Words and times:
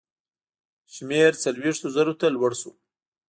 شمېر 0.93 1.31
څلوېښتو 1.43 1.87
زرو 1.95 2.13
ته 2.19 2.27
لوړ 2.35 2.51
شو. 2.61 2.71